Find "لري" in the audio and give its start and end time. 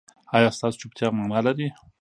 1.45-1.67